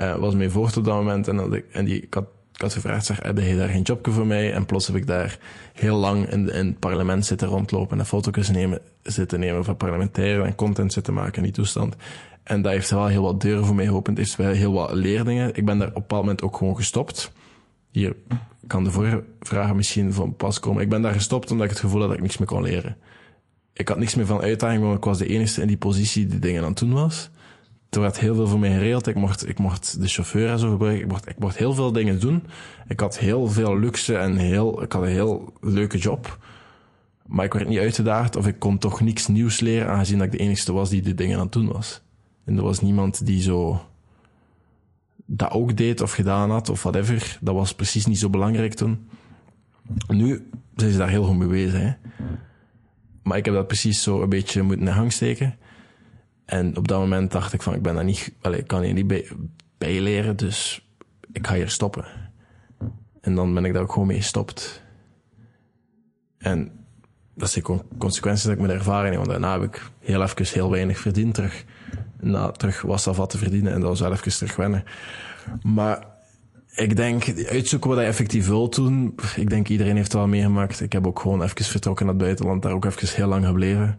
uh, 0.00 0.16
was 0.16 0.34
mee 0.34 0.48
voort 0.50 0.76
op 0.76 0.84
dat 0.84 0.94
moment. 0.94 1.28
En, 1.28 1.36
dat 1.36 1.52
ik, 1.52 1.64
en 1.72 1.84
die, 1.84 2.00
ik, 2.00 2.14
had, 2.14 2.26
ik 2.52 2.72
gevraagd, 2.72 3.06
zeg, 3.06 3.22
heb 3.22 3.38
je 3.38 3.56
daar 3.56 3.68
geen 3.68 3.82
jobje 3.82 4.12
voor 4.12 4.26
mij? 4.26 4.52
En 4.52 4.66
plots 4.66 4.86
heb 4.86 4.96
ik 4.96 5.06
daar 5.06 5.38
heel 5.74 5.96
lang 5.96 6.30
in, 6.30 6.52
in 6.52 6.66
het 6.66 6.78
parlement 6.78 7.26
zitten 7.26 7.48
rondlopen 7.48 7.98
en 7.98 8.06
foto's 8.06 8.50
nemen, 8.50 8.80
zitten 9.02 9.40
nemen 9.40 9.64
van 9.64 9.76
parlementairen 9.76 10.46
en 10.46 10.54
content 10.54 10.92
zitten 10.92 11.14
maken 11.14 11.36
in 11.36 11.42
die 11.42 11.52
toestand. 11.52 11.96
En 12.42 12.62
dat 12.62 12.72
heeft 12.72 12.90
wel 12.90 13.06
heel 13.06 13.22
wat 13.22 13.40
deuren 13.40 13.64
voor 13.64 13.74
mij 13.74 13.86
geopend. 13.86 14.18
heeft 14.18 14.36
wel 14.36 14.52
heel 14.52 14.72
wat 14.72 14.92
leerlingen. 14.92 15.54
Ik 15.54 15.64
ben 15.64 15.78
daar 15.78 15.88
op 15.88 15.94
een 15.94 16.00
bepaald 16.00 16.22
moment 16.22 16.42
ook 16.42 16.56
gewoon 16.56 16.76
gestopt. 16.76 17.32
Hier 17.98 18.16
kan 18.66 18.84
de 18.84 18.90
vorige 18.90 19.24
vragen 19.40 19.76
misschien 19.76 20.12
van 20.12 20.36
pas 20.36 20.60
komen. 20.60 20.82
Ik 20.82 20.88
ben 20.88 21.02
daar 21.02 21.12
gestopt 21.12 21.50
omdat 21.50 21.66
ik 21.66 21.72
het 21.72 21.80
gevoel 21.80 22.00
had 22.00 22.08
dat 22.08 22.16
ik 22.16 22.22
niks 22.22 22.38
meer 22.38 22.48
kon 22.48 22.62
leren. 22.62 22.96
Ik 23.72 23.88
had 23.88 23.98
niks 23.98 24.14
meer 24.14 24.26
van 24.26 24.40
uitdaging, 24.40 24.82
want 24.82 24.96
ik 24.96 25.04
was 25.04 25.18
de 25.18 25.26
enige 25.26 25.60
in 25.60 25.66
die 25.66 25.76
positie 25.76 26.26
die 26.26 26.38
dingen 26.38 26.62
aan 26.62 26.68
het 26.68 26.78
doen 26.78 26.92
was. 26.92 27.30
Er 27.90 28.00
werd 28.00 28.18
heel 28.18 28.34
veel 28.34 28.46
voor 28.46 28.58
mij 28.58 28.72
geregeld. 28.72 29.06
Ik 29.06 29.14
mocht, 29.14 29.48
ik 29.48 29.58
mocht 29.58 30.00
de 30.00 30.08
chauffeur 30.08 30.50
en 30.50 30.58
zo 30.58 30.70
gebruiken. 30.70 31.04
Ik 31.04 31.10
mocht, 31.10 31.28
ik 31.28 31.38
mocht 31.38 31.56
heel 31.56 31.74
veel 31.74 31.92
dingen 31.92 32.20
doen. 32.20 32.42
Ik 32.88 33.00
had 33.00 33.18
heel 33.18 33.46
veel 33.46 33.78
luxe 33.78 34.16
en 34.16 34.36
heel, 34.36 34.82
ik 34.82 34.92
had 34.92 35.02
een 35.02 35.08
heel 35.08 35.52
leuke 35.60 35.98
job. 35.98 36.38
Maar 37.26 37.44
ik 37.44 37.52
werd 37.52 37.68
niet 37.68 37.78
uitgedaagd 37.78 38.36
of 38.36 38.46
ik 38.46 38.58
kon 38.58 38.78
toch 38.78 39.00
niks 39.00 39.26
nieuws 39.26 39.60
leren, 39.60 39.88
aangezien 39.88 40.18
dat 40.18 40.26
ik 40.26 40.32
de 40.32 40.38
enige 40.38 40.72
was 40.72 40.90
die 40.90 41.02
de 41.02 41.14
dingen 41.14 41.36
aan 41.36 41.44
het 41.44 41.52
doen 41.52 41.72
was. 41.72 42.02
En 42.44 42.56
er 42.56 42.62
was 42.62 42.80
niemand 42.80 43.26
die 43.26 43.42
zo 43.42 43.80
dat 45.30 45.50
ook 45.50 45.76
deed 45.76 46.00
of 46.00 46.12
gedaan 46.12 46.50
had 46.50 46.68
of 46.68 46.82
whatever. 46.82 47.38
Dat 47.40 47.54
was 47.54 47.74
precies 47.74 48.06
niet 48.06 48.18
zo 48.18 48.30
belangrijk 48.30 48.74
toen. 48.74 49.08
Nu 50.06 50.50
zijn 50.76 50.90
ze 50.90 50.98
daar 50.98 51.08
heel 51.08 51.24
goed 51.24 51.36
mee 51.36 51.48
bezig. 51.48 51.80
Hè? 51.80 51.92
Maar 53.22 53.36
ik 53.36 53.44
heb 53.44 53.54
dat 53.54 53.66
precies 53.66 54.02
zo 54.02 54.22
een 54.22 54.28
beetje 54.28 54.62
moeten 54.62 54.86
in 54.86 54.92
hang 54.92 55.12
steken. 55.12 55.56
En 56.44 56.76
op 56.76 56.88
dat 56.88 56.98
moment 57.00 57.30
dacht 57.30 57.52
ik 57.52 57.62
van, 57.62 57.74
ik 57.74 57.82
ben 57.82 57.94
daar 57.94 58.04
niet, 58.04 58.32
ik 58.42 58.66
kan 58.66 58.82
hier 58.82 58.92
niet 58.92 59.06
bij, 59.06 59.28
bijleren, 59.78 60.36
dus 60.36 60.88
ik 61.32 61.46
ga 61.46 61.54
hier 61.54 61.70
stoppen. 61.70 62.04
En 63.20 63.34
dan 63.34 63.54
ben 63.54 63.64
ik 63.64 63.72
daar 63.72 63.82
ook 63.82 63.92
gewoon 63.92 64.08
mee 64.08 64.16
gestopt. 64.16 64.82
En 66.38 66.72
dat 67.34 67.50
zijn 67.50 67.64
consequenties 67.98 68.44
dat 68.44 68.52
ik 68.52 68.60
met 68.60 68.70
ervaring 68.70 69.16
want 69.16 69.28
daarna 69.28 69.52
heb 69.52 69.62
ik 69.62 69.90
heel 69.98 70.22
even 70.22 70.46
heel 70.46 70.70
weinig 70.70 70.98
verdiend 70.98 71.34
terug 71.34 71.64
na 72.20 72.50
terug 72.50 72.82
was 72.82 73.04
wat 73.04 73.30
te 73.30 73.38
verdienen 73.38 73.72
en 73.72 73.80
dat 73.80 73.88
was 73.88 74.00
wel 74.00 74.12
even 74.12 74.32
terug 74.32 74.56
wennen. 74.56 74.84
Maar 75.62 76.06
ik 76.74 76.96
denk, 76.96 77.46
uitzoeken 77.48 77.90
wat 77.90 77.98
je 77.98 78.04
effectief 78.04 78.46
wilt 78.46 78.74
doen. 78.74 79.14
Ik 79.36 79.50
denk 79.50 79.68
iedereen 79.68 79.96
heeft 79.96 80.12
het 80.12 80.20
wel 80.20 80.28
meegemaakt. 80.28 80.80
Ik 80.80 80.92
heb 80.92 81.06
ook 81.06 81.20
gewoon 81.20 81.42
even 81.42 81.64
vertrokken 81.64 82.06
naar 82.06 82.14
het 82.14 82.24
buitenland, 82.24 82.62
daar 82.62 82.72
ook 82.72 82.84
even 82.84 83.08
heel 83.16 83.26
lang 83.26 83.46
gebleven. 83.46 83.98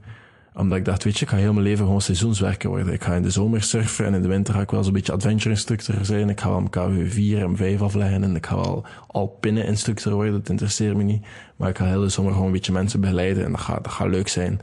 Omdat 0.53 0.77
ik 0.77 0.85
dacht, 0.85 1.03
weet 1.03 1.17
je, 1.17 1.25
ik 1.25 1.31
ga 1.31 1.37
heel 1.37 1.53
mijn 1.53 1.65
leven 1.65 1.85
gewoon 1.85 2.01
seizoenswerker 2.01 2.69
worden. 2.69 2.93
Ik 2.93 3.03
ga 3.03 3.13
in 3.13 3.21
de 3.21 3.29
zomer 3.29 3.63
surfen 3.63 4.05
en 4.05 4.13
in 4.13 4.21
de 4.21 4.27
winter 4.27 4.53
ga 4.53 4.61
ik 4.61 4.71
wel 4.71 4.83
zo'n 4.83 4.93
beetje 4.93 5.11
adventure 5.11 5.49
instructor 5.49 5.95
zijn. 6.01 6.29
Ik 6.29 6.41
ga 6.41 6.49
wel 6.49 6.69
KW 6.69 7.07
4 7.07 7.43
en 7.43 7.55
5 7.55 7.81
afleggen 7.81 8.23
en 8.23 8.35
ik 8.35 8.45
ga 8.45 8.55
wel 8.55 8.85
alpine 9.07 9.65
instructor 9.65 10.13
worden. 10.13 10.33
Dat 10.33 10.49
interesseert 10.49 10.95
me 10.95 11.03
niet. 11.03 11.25
Maar 11.55 11.69
ik 11.69 11.77
ga 11.77 11.85
heel 11.85 12.01
de 12.01 12.09
zomer 12.09 12.31
gewoon 12.31 12.47
een 12.47 12.53
beetje 12.53 12.71
mensen 12.71 13.01
begeleiden 13.01 13.45
en 13.45 13.51
dat 13.51 13.61
gaat, 13.61 13.83
dat 13.83 13.93
gaat 13.93 14.07
leuk 14.07 14.27
zijn. 14.27 14.61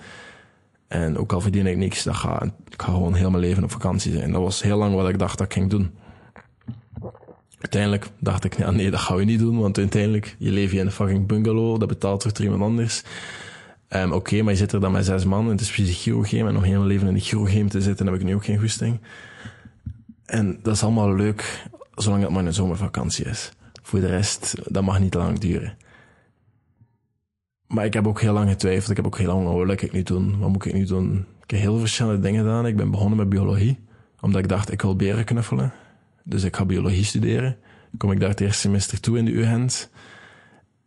En 0.88 1.18
ook 1.18 1.32
al 1.32 1.40
verdien 1.40 1.66
ik 1.66 1.76
niks, 1.76 2.02
dan 2.02 2.14
ga, 2.14 2.42
ik 2.42 2.82
ga 2.82 2.92
gewoon 2.92 3.14
heel 3.14 3.30
mijn 3.30 3.42
leven 3.42 3.64
op 3.64 3.70
vakantie 3.70 4.12
zijn. 4.12 4.32
Dat 4.32 4.42
was 4.42 4.62
heel 4.62 4.76
lang 4.76 4.94
wat 4.94 5.08
ik 5.08 5.18
dacht 5.18 5.38
dat 5.38 5.46
ik 5.46 5.52
ging 5.52 5.70
doen. 5.70 5.90
Uiteindelijk 7.60 8.08
dacht 8.18 8.44
ik, 8.44 8.58
nee, 8.58 8.90
dat 8.90 9.00
gaan 9.00 9.16
we 9.16 9.24
niet 9.24 9.38
doen, 9.38 9.58
want 9.58 9.78
uiteindelijk, 9.78 10.36
je 10.38 10.50
leeft 10.50 10.72
je 10.72 10.78
in 10.78 10.86
een 10.86 10.92
fucking 10.92 11.26
bungalow, 11.26 11.78
dat 11.78 11.88
betaalt 11.88 12.22
voor 12.22 12.40
iemand 12.40 12.62
anders. 12.62 13.02
Um, 13.88 14.12
Oké, 14.12 14.42
maar 14.42 14.52
je 14.52 14.58
zit 14.58 14.72
er 14.72 14.80
dan 14.80 14.92
met 14.92 15.04
zes 15.04 15.24
man 15.24 15.44
en 15.44 15.50
het 15.50 15.60
is 15.60 15.68
fysiek 15.68 15.96
chirurgiem 15.96 16.46
en 16.46 16.54
nog 16.54 16.64
helemaal 16.64 16.86
leven 16.86 17.08
in 17.08 17.14
een 17.14 17.20
chirurgiem 17.20 17.68
te 17.68 17.80
zitten, 17.80 18.06
heb 18.06 18.14
ik 18.14 18.24
nu 18.24 18.34
ook 18.34 18.44
geen 18.44 18.58
goesting. 18.58 19.00
En 20.24 20.58
dat 20.62 20.74
is 20.74 20.82
allemaal 20.82 21.14
leuk, 21.14 21.66
zolang 21.94 22.22
het 22.22 22.30
maar 22.32 22.44
een 22.44 22.54
zomervakantie 22.54 23.24
is. 23.24 23.52
Voor 23.82 24.00
de 24.00 24.06
rest, 24.06 24.54
dat 24.64 24.82
mag 24.82 25.00
niet 25.00 25.14
lang 25.14 25.38
duren. 25.38 25.76
Maar 27.68 27.85
ik 27.85 27.94
heb 27.94 28.06
ook 28.06 28.20
heel 28.20 28.32
lang 28.32 28.49
getwijfeld. 28.50 28.90
Ik 28.90 28.96
heb 28.96 29.06
ook 29.06 29.18
heel 29.18 29.26
lang, 29.26 29.66
wat 29.66 29.82
ik 29.82 29.92
nu 29.92 30.02
doen? 30.02 30.38
Wat 30.38 30.49
moet 30.49 30.64
ik 30.64 30.73
nu 30.73 30.85
doen? 30.85 31.26
Ik 31.42 31.50
heb 31.50 31.61
heel 31.61 31.78
verschillende 31.78 32.20
dingen 32.20 32.44
gedaan. 32.44 32.66
Ik 32.66 32.76
ben 32.76 32.90
begonnen 32.90 33.18
met 33.18 33.28
biologie, 33.28 33.78
omdat 34.20 34.40
ik 34.40 34.49
dacht, 34.49 34.73
ik 34.73 34.82
wil 34.82 34.96
beren 34.96 35.25
knuffelen. 35.25 35.73
Dus 36.25 36.44
ik 36.44 36.56
ga 36.56 36.64
biologie 36.64 37.04
studeren. 37.04 37.56
Kom 37.96 38.12
ik 38.12 38.20
daar 38.20 38.28
het 38.28 38.40
eerste 38.40 38.61
semester 38.61 39.00
toe 39.00 39.18
in 39.18 39.25
de 39.25 39.30
UGent. 39.30 39.90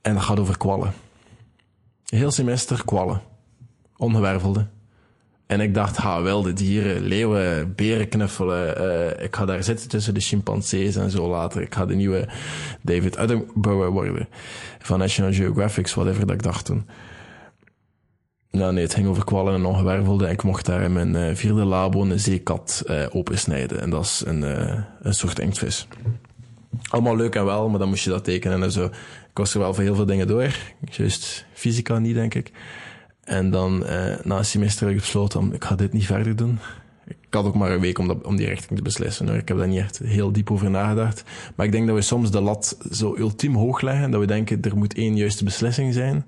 En 0.01 0.13
dat 0.13 0.24
gaat 0.24 0.39
over 0.39 0.57
kwallen. 0.57 0.93
Heel 2.05 2.31
semester 2.31 2.86
kwallen. 2.86 3.21
Ongewervelde. 3.98 4.67
En 5.49 5.59
ik 5.61 5.73
dacht, 5.73 5.97
ha, 5.97 6.21
wilde 6.21 6.53
dieren, 6.53 7.01
leeuwen, 7.01 7.75
beren 7.75 8.09
knuffelen. 8.09 8.81
Uh, 8.81 9.23
ik 9.23 9.35
ga 9.35 9.45
daar 9.45 9.63
zitten 9.63 9.89
tussen 9.89 10.13
de 10.13 10.19
chimpansees 10.19 10.95
en 10.95 11.11
zo 11.11 11.29
later. 11.29 11.61
Ik 11.61 11.75
ga 11.75 11.85
de 11.85 11.95
nieuwe 11.95 12.27
David 12.81 13.17
Attenborough 13.17 13.91
worden. 13.91 14.27
Van 14.79 14.99
National 14.99 15.33
Geographic, 15.33 15.89
whatever 15.89 16.25
dat 16.25 16.35
ik 16.35 16.43
dacht 16.43 16.65
toen. 16.65 16.87
Nou 18.51 18.73
nee, 18.73 18.83
het 18.83 18.93
ging 18.93 19.07
over 19.07 19.23
kwallen 19.23 19.53
en 19.53 19.65
ongewervelde. 19.65 20.29
Ik 20.29 20.43
mocht 20.43 20.65
daar 20.65 20.81
in 20.81 20.93
mijn 20.93 21.15
uh, 21.15 21.35
vierde 21.35 21.65
labo 21.65 22.01
een 22.01 22.19
zeekat 22.19 22.83
uh, 22.85 23.05
opensnijden. 23.11 23.81
En 23.81 23.89
dat 23.89 24.03
is 24.03 24.23
een, 24.25 24.41
een 25.01 25.13
soort 25.13 25.39
inktvis. 25.39 25.87
Allemaal 26.89 27.15
leuk 27.15 27.35
en 27.35 27.45
wel, 27.45 27.69
maar 27.69 27.79
dan 27.79 27.89
moest 27.89 28.03
je 28.03 28.09
dat 28.09 28.23
tekenen 28.23 28.63
en 28.63 28.71
zo. 28.71 28.85
Ik 29.29 29.37
was 29.37 29.53
er 29.53 29.59
wel 29.59 29.73
voor 29.73 29.83
heel 29.83 29.95
veel 29.95 30.05
dingen 30.05 30.27
door. 30.27 30.55
Juist 30.91 31.45
fysica 31.53 31.99
niet, 31.99 32.15
denk 32.15 32.33
ik. 32.33 32.51
En 33.29 33.50
dan 33.51 33.83
uh, 33.83 33.89
na 34.24 34.38
een 34.38 34.45
semester 34.45 34.86
heb 34.86 34.95
ik 34.95 35.01
besloten, 35.01 35.53
ik 35.53 35.63
ga 35.63 35.75
dit 35.75 35.93
niet 35.93 36.05
verder 36.05 36.36
doen. 36.36 36.59
Ik 37.07 37.33
had 37.33 37.45
ook 37.45 37.55
maar 37.55 37.71
een 37.71 37.79
week 37.79 38.00
om, 38.00 38.07
dat, 38.07 38.25
om 38.25 38.36
die 38.36 38.48
richting 38.48 38.77
te 38.77 38.83
beslissen. 38.83 39.27
Hoor. 39.27 39.38
Ik 39.38 39.48
heb 39.48 39.57
daar 39.57 39.67
niet 39.67 39.79
echt 39.79 39.98
heel 39.98 40.31
diep 40.31 40.51
over 40.51 40.69
nagedacht. 40.69 41.24
Maar 41.55 41.65
ik 41.65 41.71
denk 41.71 41.88
dat 41.88 41.95
we 41.95 42.01
soms 42.01 42.31
de 42.31 42.41
lat 42.41 42.77
zo 42.91 43.15
ultiem 43.17 43.55
hoog 43.55 43.81
leggen, 43.81 44.12
dat 44.12 44.19
we 44.19 44.25
denken, 44.27 44.62
er 44.62 44.77
moet 44.77 44.93
één 44.93 45.15
juiste 45.15 45.43
beslissing 45.43 45.93
zijn. 45.93 46.25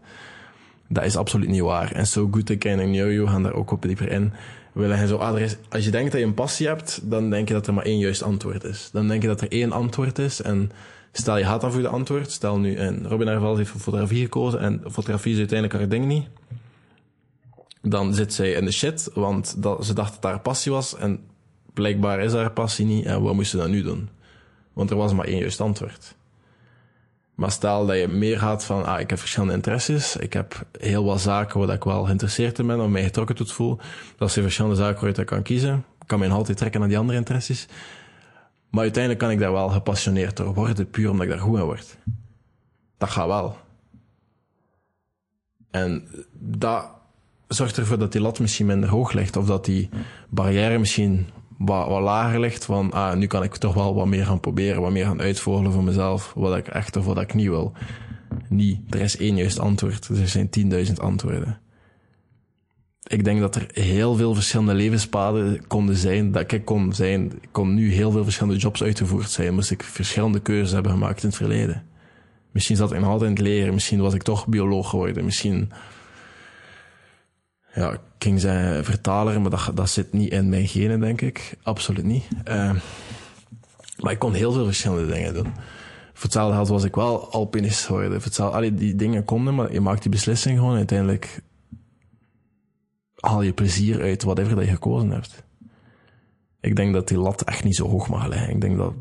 Dat 0.87 1.03
is 1.03 1.15
absoluut 1.15 1.49
niet 1.49 1.61
waar. 1.61 1.91
En 1.91 2.07
So 2.07 2.27
Good 2.31 2.49
I 2.49 2.57
Know 2.57 2.93
You 2.93 3.27
gaan 3.27 3.43
daar 3.43 3.53
ook 3.53 3.71
op 3.71 3.81
dieper 3.81 4.11
in. 4.11 4.33
We 4.71 4.87
leggen 4.87 5.07
zo, 5.07 5.17
ah, 5.17 5.39
is, 5.39 5.57
als 5.69 5.85
je 5.85 5.91
denkt 5.91 6.11
dat 6.11 6.21
je 6.21 6.27
een 6.27 6.33
passie 6.33 6.67
hebt, 6.67 6.99
dan 7.03 7.29
denk 7.29 7.47
je 7.47 7.53
dat 7.53 7.67
er 7.67 7.73
maar 7.73 7.85
één 7.85 7.99
juist 7.99 8.23
antwoord 8.23 8.63
is. 8.63 8.89
Dan 8.93 9.07
denk 9.07 9.21
je 9.21 9.27
dat 9.27 9.41
er 9.41 9.51
één 9.51 9.71
antwoord 9.71 10.19
is 10.19 10.41
en 10.41 10.71
stel 11.11 11.37
je 11.37 11.43
gaat 11.43 11.61
dan 11.61 11.71
voor 11.71 11.81
de 11.81 11.87
antwoord. 11.87 12.31
Stel 12.31 12.59
nu, 12.59 12.75
en 12.75 13.07
Robin 13.07 13.27
Hervals 13.27 13.57
heeft 13.57 13.69
voor 13.69 13.79
fotografie 13.79 14.23
gekozen 14.23 14.59
en 14.59 14.81
fotografie 14.91 15.31
is 15.31 15.37
uiteindelijk 15.37 15.79
haar 15.79 15.89
ding 15.89 16.05
niet 16.05 16.27
dan 17.81 18.13
zit 18.13 18.33
zij 18.33 18.51
in 18.51 18.65
de 18.65 18.71
shit, 18.71 19.09
want 19.13 19.63
dat, 19.63 19.85
ze 19.85 19.93
dacht 19.93 20.13
dat 20.13 20.31
haar 20.31 20.39
passie 20.39 20.71
was 20.71 20.95
en 20.95 21.19
blijkbaar 21.73 22.19
is 22.19 22.33
haar 22.33 22.51
passie 22.51 22.85
niet 22.85 23.05
en 23.05 23.21
wat 23.21 23.33
moest 23.33 23.51
ze 23.51 23.57
dan 23.57 23.71
nu 23.71 23.81
doen? 23.81 24.09
Want 24.73 24.89
er 24.89 24.95
was 24.95 25.13
maar 25.13 25.25
één 25.25 25.39
juist 25.39 25.61
antwoord. 25.61 26.15
Maar 27.35 27.51
stel 27.51 27.85
dat 27.85 27.97
je 27.97 28.07
meer 28.07 28.39
gaat 28.39 28.65
van, 28.65 28.85
ah, 28.85 28.99
ik 28.99 29.09
heb 29.09 29.19
verschillende 29.19 29.53
interesses, 29.53 30.15
ik 30.15 30.33
heb 30.33 30.65
heel 30.79 31.03
wat 31.03 31.21
zaken 31.21 31.59
waar 31.59 31.75
ik 31.75 31.83
wel 31.83 32.03
geïnteresseerd 32.03 32.59
in 32.59 32.67
ben, 32.67 32.79
of 32.79 32.89
mij 32.89 33.03
getrokken 33.03 33.35
tot 33.35 33.51
voel, 33.51 33.79
dat 34.17 34.31
zijn 34.31 34.45
verschillende 34.45 34.77
zaken 34.77 35.01
waar 35.01 35.19
ik 35.19 35.25
kan 35.25 35.41
kiezen. 35.41 35.85
Ik 36.01 36.07
kan 36.07 36.19
mij 36.19 36.29
altijd 36.29 36.57
trekken 36.57 36.79
naar 36.79 36.89
die 36.89 36.97
andere 36.97 37.17
interesses. 37.17 37.67
Maar 38.69 38.81
uiteindelijk 38.81 39.23
kan 39.23 39.31
ik 39.31 39.39
daar 39.39 39.51
wel 39.51 39.69
gepassioneerd 39.69 40.37
door 40.37 40.53
worden, 40.53 40.89
puur 40.89 41.09
omdat 41.09 41.25
ik 41.25 41.31
daar 41.31 41.41
goed 41.41 41.59
aan 41.59 41.65
word. 41.65 41.97
Dat 42.97 43.09
gaat 43.09 43.27
wel. 43.27 43.57
En 45.71 46.07
dat 46.33 46.89
zorgt 47.53 47.77
ervoor 47.77 47.97
dat 47.99 48.11
die 48.11 48.21
lat 48.21 48.39
misschien 48.39 48.65
minder 48.65 48.89
hoog 48.89 49.11
ligt. 49.11 49.37
Of 49.37 49.45
dat 49.45 49.65
die 49.65 49.89
barrière 50.29 50.77
misschien 50.77 51.27
wat, 51.57 51.87
wat 51.87 52.01
lager 52.01 52.39
ligt. 52.39 52.65
Van, 52.65 52.91
ah, 52.91 53.15
nu 53.15 53.27
kan 53.27 53.43
ik 53.43 53.55
toch 53.55 53.73
wel 53.73 53.95
wat 53.95 54.07
meer 54.07 54.25
gaan 54.25 54.39
proberen. 54.39 54.81
Wat 54.81 54.91
meer 54.91 55.05
gaan 55.05 55.21
uitvogelen 55.21 55.71
voor 55.71 55.83
mezelf. 55.83 56.33
Wat 56.35 56.57
ik 56.57 56.67
echt 56.67 56.95
of 56.95 57.05
wat 57.05 57.21
ik 57.21 57.33
niet 57.33 57.47
wil. 57.47 57.73
Niet. 58.49 58.79
Er 58.89 59.01
is 59.01 59.17
één 59.17 59.37
juist 59.37 59.59
antwoord. 59.59 60.07
Er 60.07 60.27
zijn 60.27 60.49
10.000 60.87 60.93
antwoorden. 60.93 61.59
Ik 63.07 63.23
denk 63.23 63.39
dat 63.39 63.55
er 63.55 63.69
heel 63.73 64.15
veel 64.15 64.33
verschillende 64.33 64.73
levenspaden 64.73 65.67
konden 65.67 65.95
zijn. 65.95 66.31
Dat 66.31 66.51
ik 66.51 66.65
kon 66.65 66.93
zijn. 66.93 67.31
Ik 67.41 67.49
kon 67.51 67.73
nu 67.73 67.93
heel 67.93 68.11
veel 68.11 68.23
verschillende 68.23 68.59
jobs 68.59 68.83
uitgevoerd 68.83 69.29
zijn. 69.29 69.53
Moest 69.53 69.71
ik 69.71 69.83
verschillende 69.83 70.39
keuzes 70.39 70.71
hebben 70.71 70.91
gemaakt 70.91 71.23
in 71.23 71.29
het 71.29 71.37
verleden. 71.37 71.83
Misschien 72.51 72.75
zat 72.75 72.91
ik 72.91 72.99
nog 72.99 73.09
altijd 73.09 73.29
in 73.29 73.35
het 73.35 73.45
leren. 73.45 73.73
Misschien 73.73 73.99
was 73.99 74.13
ik 74.13 74.23
toch 74.23 74.47
bioloog 74.47 74.89
geworden. 74.89 75.25
Misschien 75.25 75.71
ja, 77.73 77.91
ik 77.91 77.99
ging 78.19 78.39
zijn 78.39 78.83
vertaler, 78.83 79.41
maar 79.41 79.49
dat, 79.49 79.71
dat 79.73 79.89
zit 79.89 80.13
niet 80.13 80.31
in 80.31 80.49
mijn 80.49 80.67
genen, 80.67 80.99
denk 80.99 81.21
ik. 81.21 81.57
Absoluut 81.63 82.05
niet. 82.05 82.23
Uh, 82.47 82.75
maar 83.97 84.11
ik 84.11 84.19
kon 84.19 84.33
heel 84.33 84.51
veel 84.51 84.65
verschillende 84.65 85.13
dingen 85.13 85.33
doen. 85.33 85.53
Voor 86.13 86.23
hetzelfde 86.23 86.55
geld 86.55 86.67
was 86.67 86.83
ik 86.83 86.95
wel 86.95 87.31
alpinist 87.31 87.85
geworden. 87.85 88.11
Voor 88.11 88.23
hetzelfde, 88.23 88.55
allee, 88.55 88.73
die 88.73 88.95
dingen 88.95 89.25
konden, 89.25 89.55
maar 89.55 89.73
je 89.73 89.81
maakt 89.81 90.01
die 90.01 90.11
beslissing 90.11 90.57
gewoon. 90.57 90.75
Uiteindelijk 90.75 91.41
haal 93.15 93.41
je 93.41 93.53
plezier 93.53 94.01
uit 94.01 94.23
whatever 94.23 94.55
dat 94.55 94.65
je 94.65 94.71
gekozen 94.71 95.11
hebt. 95.11 95.43
Ik 96.61 96.75
denk 96.75 96.93
dat 96.93 97.07
die 97.07 97.17
lat 97.17 97.43
echt 97.43 97.63
niet 97.63 97.75
zo 97.75 97.87
hoog 97.87 98.09
mag 98.09 98.27
liggen. 98.27 98.49
Ik 98.49 98.61
denk 98.61 98.77
dat, 98.77 98.93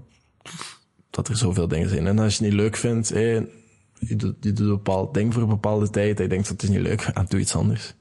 dat 1.11 1.29
er 1.29 1.37
zoveel 1.37 1.69
dingen 1.69 1.89
zijn. 1.89 2.07
En 2.07 2.19
als 2.19 2.37
je 2.37 2.45
het 2.45 2.53
niet 2.53 2.61
leuk 2.61 2.77
vindt, 2.77 3.09
je, 3.09 4.17
doet, 4.17 4.37
je 4.41 4.53
doet 4.53 4.59
een 4.59 4.67
bepaald 4.69 5.15
ding 5.15 5.33
voor 5.33 5.43
een 5.43 5.49
bepaalde 5.49 5.91
tijd. 5.91 6.21
Ik 6.21 6.31
denk 6.31 6.43
dat 6.43 6.53
het 6.53 6.63
is 6.63 6.69
niet 6.69 6.81
leuk, 6.81 7.01
en 7.15 7.27
doe 7.29 7.41
iets 7.41 7.57
anders 7.57 7.95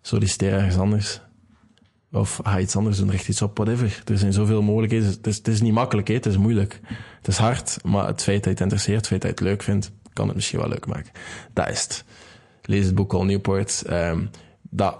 solliciteer 0.00 0.52
ergens 0.52 0.78
anders. 0.78 1.20
Of 2.12 2.40
ga 2.42 2.58
iets 2.58 2.76
anders 2.76 2.98
doen, 2.98 3.10
richt 3.10 3.28
iets 3.28 3.42
op, 3.42 3.56
whatever. 3.56 4.02
Er 4.04 4.18
zijn 4.18 4.32
zoveel 4.32 4.62
mogelijkheden. 4.62 5.06
Het 5.06 5.26
is, 5.26 5.36
het 5.36 5.48
is 5.48 5.60
niet 5.60 5.72
makkelijk, 5.72 6.08
het 6.08 6.26
is 6.26 6.36
moeilijk. 6.36 6.80
Het 7.18 7.28
is 7.28 7.36
hard, 7.36 7.78
maar 7.84 8.06
het 8.06 8.22
feit 8.22 8.36
dat 8.36 8.44
je 8.44 8.50
het 8.50 8.60
interesseert, 8.60 8.96
het 8.96 9.06
feit 9.06 9.20
dat 9.20 9.30
je 9.30 9.36
het 9.36 9.46
leuk 9.46 9.62
vindt, 9.62 9.92
kan 10.12 10.26
het 10.26 10.36
misschien 10.36 10.58
wel 10.58 10.68
leuk 10.68 10.86
maken. 10.86 11.10
Dat 11.52 11.68
is 11.68 11.82
het. 11.82 12.04
Lees 12.62 12.86
het 12.86 12.94
boek 12.94 13.12
Al 13.12 13.24
Newport. 13.24 13.82
Um, 13.90 14.30
dat 14.62 14.98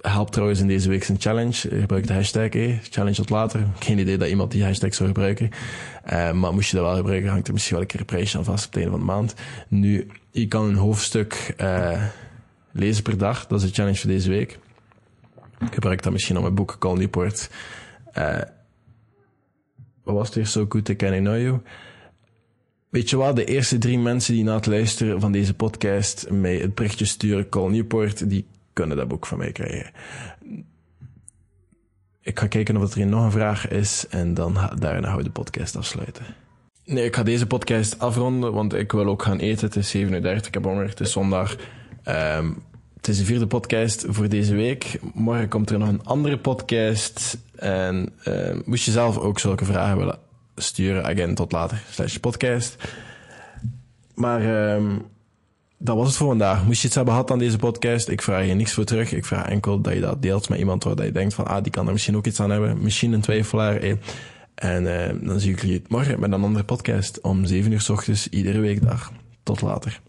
helpt 0.00 0.32
trouwens 0.32 0.60
in 0.60 0.66
deze 0.66 0.88
week 0.88 1.04
zijn 1.04 1.20
challenge. 1.20 1.68
Gebruik 1.68 2.06
de 2.06 2.12
hashtag, 2.12 2.48
eh, 2.48 2.78
challenge 2.82 3.16
tot 3.16 3.30
later. 3.30 3.66
Geen 3.78 3.98
idee 3.98 4.18
dat 4.18 4.28
iemand 4.28 4.50
die 4.50 4.64
hashtag 4.64 4.94
zou 4.94 5.08
gebruiken. 5.08 5.50
Uh, 6.12 6.32
maar 6.32 6.54
moest 6.54 6.70
je 6.70 6.76
dat 6.76 6.84
wel 6.84 6.96
gebruiken, 6.96 7.30
hangt 7.30 7.46
er 7.46 7.52
misschien 7.52 7.74
wel 7.74 7.82
een 7.82 7.90
keer 7.90 8.00
een 8.00 8.06
prijsje 8.06 8.38
aan 8.38 8.44
vast 8.44 8.66
op 8.66 8.72
het 8.72 8.82
einde 8.82 8.98
van 8.98 9.06
de 9.06 9.12
maand. 9.12 9.34
Nu, 9.68 10.10
je 10.30 10.48
kan 10.48 10.64
een 10.64 10.74
hoofdstuk... 10.74 11.54
Uh, 11.60 12.02
lezen 12.74 13.02
per 13.02 13.18
dag. 13.18 13.46
Dat 13.46 13.62
is 13.62 13.68
de 13.68 13.74
challenge 13.74 13.98
voor 13.98 14.10
deze 14.10 14.30
week. 14.30 14.58
Ik 15.60 15.74
gebruik 15.74 16.02
dat 16.02 16.12
misschien 16.12 16.36
op 16.36 16.42
mijn 16.42 16.54
boek 16.54 16.76
Call 16.78 16.96
Newport. 16.96 17.50
Uh, 18.18 18.38
wat 20.02 20.14
was 20.14 20.26
het 20.26 20.34
weer? 20.34 20.46
So 20.46 20.66
Good 20.68 20.88
I 20.88 20.96
Can 20.96 21.18
Know. 21.18 21.58
Weet 22.88 23.10
je 23.10 23.16
wat? 23.16 23.36
De 23.36 23.44
eerste 23.44 23.78
drie 23.78 23.98
mensen 23.98 24.34
die 24.34 24.44
na 24.44 24.54
het 24.54 24.66
luisteren 24.66 25.20
van 25.20 25.32
deze 25.32 25.54
podcast 25.54 26.30
mij 26.30 26.56
het 26.56 26.74
berichtje 26.74 27.04
sturen, 27.04 27.48
Call 27.48 27.70
Newport, 27.70 28.30
die 28.30 28.46
kunnen 28.72 28.96
dat 28.96 29.08
boek 29.08 29.26
van 29.26 29.38
mij 29.38 29.52
krijgen. 29.52 29.90
Ik 32.20 32.38
ga 32.38 32.46
kijken 32.46 32.76
of 32.76 32.94
er 32.94 33.06
nog 33.06 33.24
een 33.24 33.30
vraag 33.30 33.68
is 33.68 34.06
en 34.08 34.34
dan 34.34 34.54
daarna 34.78 35.08
gaan 35.08 35.16
we 35.16 35.22
de 35.22 35.30
podcast 35.30 35.76
afsluiten. 35.76 36.24
Nee, 36.84 37.04
ik 37.04 37.16
ga 37.16 37.22
deze 37.22 37.46
podcast 37.46 37.98
afronden, 37.98 38.52
want 38.52 38.74
ik 38.74 38.92
wil 38.92 39.06
ook 39.06 39.22
gaan 39.22 39.38
eten. 39.38 39.66
Het 39.66 39.76
is 39.76 39.90
37, 39.90 40.46
ik 40.46 40.54
heb 40.54 40.64
honger, 40.64 40.88
het 40.88 41.00
is 41.00 41.12
zondag. 41.12 41.56
Um, 42.08 42.62
het 42.96 43.08
is 43.08 43.18
de 43.18 43.24
vierde 43.24 43.46
podcast 43.46 44.04
voor 44.08 44.28
deze 44.28 44.54
week. 44.54 44.98
Morgen 45.14 45.48
komt 45.48 45.70
er 45.70 45.78
nog 45.78 45.88
een 45.88 46.04
andere 46.04 46.38
podcast. 46.38 47.38
En 47.56 48.12
uh, 48.28 48.56
moest 48.64 48.84
je 48.84 48.90
zelf 48.90 49.18
ook 49.18 49.38
zulke 49.38 49.64
vragen 49.64 49.96
willen 49.96 50.18
sturen, 50.56 51.04
again, 51.04 51.34
tot 51.34 51.52
later, 51.52 51.82
slash 51.90 52.16
podcast. 52.16 52.76
Maar 54.14 54.72
um, 54.74 55.02
dat 55.78 55.96
was 55.96 56.06
het 56.06 56.16
voor 56.16 56.28
vandaag. 56.28 56.64
Moest 56.64 56.80
je 56.80 56.86
iets 56.86 56.96
hebben 56.96 57.14
gehad 57.14 57.30
aan 57.30 57.38
deze 57.38 57.58
podcast, 57.58 58.08
ik 58.08 58.22
vraag 58.22 58.46
je 58.46 58.54
niks 58.54 58.72
voor 58.72 58.84
terug. 58.84 59.12
Ik 59.12 59.24
vraag 59.24 59.48
enkel 59.48 59.80
dat 59.80 59.94
je 59.94 60.00
dat 60.00 60.22
deelt 60.22 60.48
met 60.48 60.58
iemand 60.58 60.84
waar 60.84 61.04
je 61.04 61.12
denkt 61.12 61.34
van, 61.34 61.46
ah, 61.46 61.62
die 61.62 61.72
kan 61.72 61.86
er 61.86 61.92
misschien 61.92 62.16
ook 62.16 62.26
iets 62.26 62.40
aan 62.40 62.50
hebben. 62.50 62.82
Misschien 62.82 63.12
een 63.12 63.20
twijfelaar. 63.20 63.76
Eh. 63.76 63.94
En 64.54 64.84
uh, 64.84 65.26
dan 65.26 65.40
zie 65.40 65.52
ik 65.52 65.60
jullie 65.60 65.82
morgen 65.88 66.20
met 66.20 66.32
een 66.32 66.42
andere 66.42 66.64
podcast 66.64 67.20
om 67.20 67.44
7 67.44 67.72
uur 67.72 67.80
s 67.80 67.88
ochtends, 67.88 68.28
iedere 68.28 68.58
weekdag. 68.58 69.12
Tot 69.42 69.60
later. 69.60 70.00